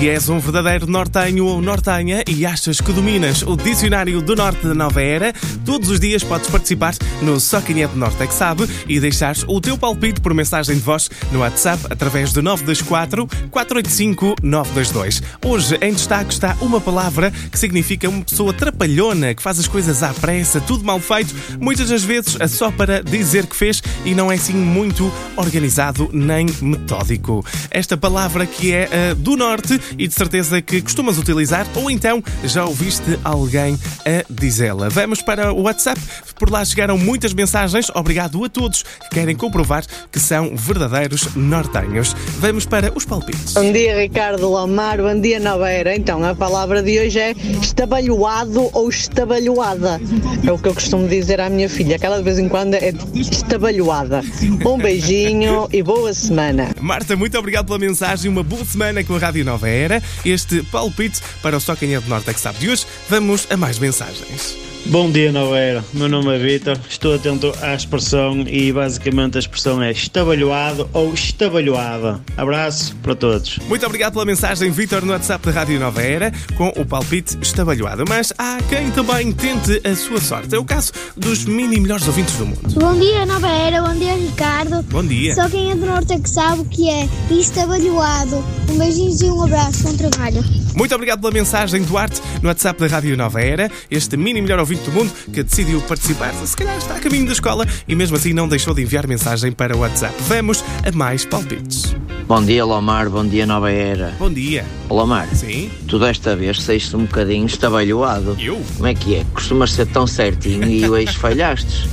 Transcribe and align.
Se 0.00 0.08
és 0.08 0.30
um 0.30 0.38
verdadeiro 0.38 0.86
nortenho 0.86 1.44
ou 1.44 1.60
nortenha 1.60 2.24
e 2.26 2.46
achas 2.46 2.80
que 2.80 2.90
dominas 2.90 3.42
o 3.42 3.54
Dicionário 3.54 4.22
do 4.22 4.34
Norte 4.34 4.66
da 4.66 4.74
Nova 4.74 5.02
Era, 5.02 5.30
todos 5.62 5.90
os 5.90 6.00
dias 6.00 6.24
podes 6.24 6.48
participar 6.48 6.94
no 7.20 7.38
Só 7.38 7.60
Quem 7.60 7.82
é 7.82 7.86
do 7.86 7.98
Norte 7.98 8.22
é 8.22 8.26
que 8.26 8.32
sabe 8.32 8.66
e 8.88 8.98
deixares 8.98 9.44
o 9.46 9.60
teu 9.60 9.76
palpite 9.76 10.22
por 10.22 10.32
mensagem 10.32 10.76
de 10.76 10.80
voz 10.80 11.10
no 11.30 11.40
WhatsApp 11.40 11.82
através 11.90 12.32
do 12.32 12.40
924 12.40 13.26
485 13.50 14.36
922. 14.42 15.22
Hoje 15.44 15.78
em 15.82 15.92
destaque 15.92 16.32
está 16.32 16.56
uma 16.62 16.80
palavra 16.80 17.30
que 17.52 17.58
significa 17.58 18.08
uma 18.08 18.24
pessoa 18.24 18.54
trapalhona, 18.54 19.34
que 19.34 19.42
faz 19.42 19.58
as 19.58 19.68
coisas 19.68 20.02
à 20.02 20.14
pressa, 20.14 20.62
tudo 20.62 20.82
mal 20.82 20.98
feito, 20.98 21.34
muitas 21.60 21.90
das 21.90 22.02
vezes 22.02 22.38
só 22.48 22.70
para 22.70 23.02
dizer 23.02 23.44
que 23.44 23.54
fez 23.54 23.82
e 24.06 24.14
não 24.14 24.32
é 24.32 24.36
assim 24.36 24.54
muito 24.54 25.12
organizado 25.36 26.08
nem 26.10 26.46
metódico. 26.62 27.44
Esta 27.70 27.98
palavra 27.98 28.46
que 28.46 28.72
é 28.72 28.88
uh, 29.12 29.14
do 29.14 29.36
Norte 29.36 29.78
e 29.98 30.06
de 30.06 30.14
certeza 30.14 30.60
que 30.60 30.80
costumas 30.82 31.18
utilizar 31.18 31.66
ou 31.74 31.90
então 31.90 32.22
já 32.44 32.64
ouviste 32.64 33.18
alguém 33.24 33.78
a 34.04 34.24
dizê-la. 34.28 34.88
Vamos 34.88 35.22
para 35.22 35.52
o 35.52 35.62
WhatsApp, 35.62 36.00
por 36.38 36.50
lá 36.50 36.64
chegaram 36.64 36.96
muitas 36.96 37.32
mensagens. 37.32 37.90
Obrigado 37.94 38.44
a 38.44 38.48
todos 38.48 38.82
que 38.82 39.10
querem 39.10 39.36
comprovar 39.36 39.84
que 40.10 40.18
são 40.18 40.56
verdadeiros 40.56 41.34
nortenhos. 41.34 42.14
Vamos 42.38 42.66
para 42.66 42.92
os 42.96 43.04
palpites. 43.04 43.54
Bom 43.54 43.72
dia, 43.72 43.96
Ricardo 43.96 44.50
Lamar. 44.50 44.98
Bom 44.98 45.20
dia, 45.20 45.40
Noveira. 45.40 45.94
Então, 45.94 46.24
a 46.24 46.34
palavra 46.34 46.82
de 46.82 46.98
hoje 46.98 47.18
é 47.18 47.32
estabalhoado 47.62 48.70
ou 48.72 48.88
estabalhoada. 48.88 50.00
É 50.46 50.52
o 50.52 50.58
que 50.58 50.68
eu 50.68 50.74
costumo 50.74 51.08
dizer 51.08 51.40
à 51.40 51.48
minha 51.48 51.68
filha. 51.68 51.96
Aquela 51.96 52.18
de 52.18 52.24
vez 52.24 52.38
em 52.38 52.48
quando 52.48 52.74
é 52.74 52.92
estabalhoada. 53.14 54.22
Um 54.64 54.78
beijinho 54.78 55.68
e 55.72 55.82
boa 55.82 56.12
semana. 56.12 56.70
Marta, 56.80 57.16
muito 57.16 57.38
obrigado 57.38 57.66
pela 57.66 57.78
mensagem. 57.78 58.30
Uma 58.30 58.42
boa 58.42 58.64
semana 58.64 59.02
com 59.04 59.14
a 59.14 59.18
Rádio 59.18 59.44
Nova 59.44 59.68
Era. 59.80 60.02
Este 60.24 60.62
palpite 60.64 61.20
para 61.42 61.56
o 61.56 61.60
Só 61.60 61.74
Quem 61.74 61.94
é 61.94 62.00
do 62.00 62.08
Norte 62.08 62.30
é 62.30 62.34
que 62.34 62.40
sabe 62.40 62.58
de 62.58 62.70
hoje. 62.70 62.86
Vamos 63.08 63.46
a 63.50 63.56
mais 63.56 63.78
mensagens. 63.78 64.69
Bom 64.86 65.10
dia, 65.10 65.30
Nova 65.30 65.58
Era. 65.58 65.84
Meu 65.92 66.08
nome 66.08 66.34
é 66.34 66.38
Vitor. 66.38 66.78
Estou 66.88 67.14
atento 67.14 67.52
à 67.60 67.74
expressão 67.74 68.40
e 68.40 68.72
basicamente 68.72 69.36
a 69.36 69.38
expressão 69.38 69.80
é 69.82 69.92
estabalhoado 69.92 70.88
ou 70.92 71.12
estabalhoada. 71.14 72.20
Abraço 72.36 72.96
para 72.96 73.14
todos. 73.14 73.58
Muito 73.68 73.86
obrigado 73.86 74.14
pela 74.14 74.24
mensagem, 74.24 74.70
Vitor, 74.70 75.04
no 75.04 75.12
WhatsApp 75.12 75.46
da 75.46 75.52
Rádio 75.52 75.78
Nova 75.78 76.02
Era, 76.02 76.32
com 76.56 76.68
o 76.68 76.84
palpite 76.84 77.38
estabalhoado. 77.40 78.04
Mas 78.08 78.32
há 78.38 78.58
quem 78.68 78.90
também 78.90 79.32
tente 79.32 79.80
a 79.86 79.94
sua 79.94 80.20
sorte. 80.20 80.54
É 80.54 80.58
o 80.58 80.64
caso 80.64 80.92
dos 81.16 81.44
mini 81.44 81.78
melhores 81.78 82.06
ouvintes 82.08 82.34
do 82.36 82.46
mundo. 82.46 82.74
Bom 82.74 82.98
dia, 82.98 83.24
Nova 83.26 83.48
Era. 83.48 83.82
Bom 83.82 83.94
dia, 83.94 84.14
Ricardo. 84.14 84.82
Bom 84.84 85.04
dia. 85.04 85.34
Só 85.34 85.48
quem 85.48 85.70
é 85.70 85.74
do 85.74 85.86
Norte 85.86 86.14
é 86.14 86.18
que 86.18 86.30
sabe 86.30 86.62
o 86.62 86.64
que 86.64 86.88
é 86.88 87.08
estabalhoado. 87.30 88.44
Um 88.68 88.78
beijinho 88.78 89.16
e 89.22 89.30
um 89.30 89.42
abraço. 89.42 89.84
Bom 89.84 89.96
trabalho. 89.96 90.59
Muito 90.74 90.94
obrigado 90.94 91.20
pela 91.20 91.32
mensagem, 91.32 91.82
Duarte, 91.82 92.20
no 92.42 92.48
WhatsApp 92.48 92.80
da 92.80 92.86
Rádio 92.86 93.16
Nova 93.16 93.40
Era. 93.40 93.70
Este 93.90 94.16
mini 94.16 94.40
melhor 94.40 94.58
ouvinte 94.60 94.82
do 94.84 94.92
mundo 94.92 95.12
que 95.32 95.42
decidiu 95.42 95.80
participar, 95.82 96.32
se 96.34 96.56
calhar 96.56 96.76
está 96.78 96.96
a 96.96 97.00
caminho 97.00 97.26
da 97.26 97.32
escola 97.32 97.66
e 97.86 97.94
mesmo 97.94 98.16
assim 98.16 98.32
não 98.32 98.48
deixou 98.48 98.72
de 98.74 98.82
enviar 98.82 99.06
mensagem 99.06 99.52
para 99.52 99.76
o 99.76 99.80
WhatsApp. 99.80 100.14
Vamos 100.28 100.64
a 100.86 100.96
mais 100.96 101.24
palpites. 101.24 101.94
Bom 102.26 102.44
dia, 102.44 102.64
Lomar. 102.64 103.10
Bom 103.10 103.26
dia, 103.26 103.44
Nova 103.44 103.70
Era. 103.70 104.14
Bom 104.18 104.32
dia. 104.32 104.64
Lomar, 104.88 105.28
Sim? 105.34 105.70
tu 105.88 105.98
desta 105.98 106.36
vez 106.36 106.62
saíste 106.62 106.94
um 106.96 107.00
bocadinho 107.00 107.46
estabalhoado. 107.46 108.36
Eu? 108.38 108.62
Como 108.76 108.86
é 108.86 108.94
que 108.94 109.16
é? 109.16 109.24
Costumas 109.34 109.72
ser 109.72 109.86
tão 109.86 110.06
certinho 110.06 110.68
e 110.68 110.88
hoje 110.88 111.12
falhastes. 111.18 111.88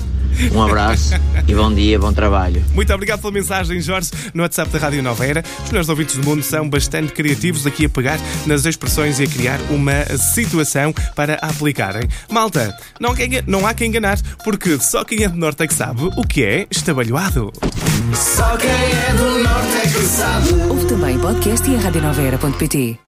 Um 0.54 0.62
abraço 0.62 1.14
e 1.48 1.54
bom 1.56 1.74
dia, 1.74 1.98
bom 2.00 2.12
trabalho. 2.14 2.64
Muito 2.74 2.94
obrigado 2.94 3.20
pela 3.22 3.34
mensagem, 3.34 3.82
Jorge, 3.82 4.12
no 4.34 4.44
WhatsApp 4.44 4.70
da 4.72 4.80
Rádio 4.80 5.02
Nova 5.04 5.26
Era. 5.26 5.44
Os 5.64 5.70
melhores 5.70 5.90
ouvintes 5.90 6.16
do 6.18 6.24
mundo 6.24 6.44
são 6.44 6.70
bastante 6.70 7.12
criativos 7.14 7.66
aqui 7.66 7.86
a 7.86 7.90
pegar 7.90 8.20
nas 8.46 8.66
expressões 8.66 9.20
e 9.20 9.24
a 9.24 9.28
criar 9.28 9.60
uma 9.70 10.06
situação 10.18 10.94
para 11.16 11.36
aplicarem. 11.36 12.08
Malta, 12.30 12.76
não, 13.00 13.12
há 13.12 13.16
quem- 13.16 13.44
não 13.48 13.66
há 13.68 13.74
quem 13.74 13.90
enganar, 13.90 14.20
porque 14.44 14.78
só 14.80 15.04
quem 15.04 15.24
é 15.24 15.30
do 15.30 15.38
Norte 15.38 15.64
é 15.64 15.68
que 15.68 15.74
sabe 15.74 16.04
o 16.16 16.24
que 16.28 16.44
é 16.44 16.68
estabalhoado. 16.70 17.52
Só 18.14 18.56
quem 18.58 18.70
é 18.70 19.14
do 19.18 19.44
norte 19.44 19.78
é 19.78 19.82
que 19.82 20.04
sabe. 20.06 20.54
Ouve 20.70 20.86
também 20.86 21.18
podcast 21.20 21.70
e 21.70 21.76
a 21.76 21.80
radionovera.pt. 21.80 23.00